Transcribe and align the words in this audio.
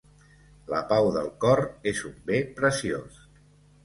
La 0.69 0.77
pau 0.93 1.09
del 1.17 1.29
cor 1.45 1.61
és 1.91 2.01
un 2.09 2.15
bé 2.31 2.39
preciós. 2.61 3.21